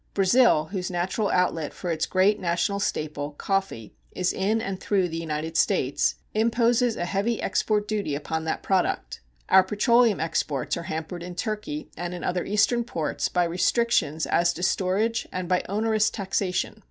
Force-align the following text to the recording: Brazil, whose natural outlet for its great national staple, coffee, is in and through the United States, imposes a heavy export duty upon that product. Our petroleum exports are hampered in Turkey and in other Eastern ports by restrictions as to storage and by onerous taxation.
Brazil, 0.15 0.65
whose 0.71 0.89
natural 0.89 1.29
outlet 1.29 1.75
for 1.75 1.91
its 1.91 2.07
great 2.07 2.39
national 2.39 2.79
staple, 2.79 3.33
coffee, 3.33 3.93
is 4.11 4.33
in 4.33 4.59
and 4.59 4.79
through 4.79 5.07
the 5.07 5.19
United 5.19 5.55
States, 5.55 6.15
imposes 6.33 6.95
a 6.95 7.05
heavy 7.05 7.39
export 7.39 7.87
duty 7.87 8.15
upon 8.15 8.43
that 8.43 8.63
product. 8.63 9.21
Our 9.47 9.61
petroleum 9.63 10.19
exports 10.19 10.75
are 10.75 10.89
hampered 10.89 11.21
in 11.21 11.35
Turkey 11.35 11.91
and 11.95 12.15
in 12.15 12.23
other 12.23 12.43
Eastern 12.45 12.83
ports 12.83 13.29
by 13.29 13.43
restrictions 13.43 14.25
as 14.25 14.53
to 14.53 14.63
storage 14.63 15.27
and 15.31 15.47
by 15.47 15.61
onerous 15.69 16.09
taxation. 16.09 16.77